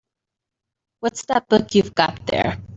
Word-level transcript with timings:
What's 1.01 1.25
that 1.27 1.47
book 1.47 1.75
you've 1.75 1.93
got 1.93 2.25
there? 2.25 2.57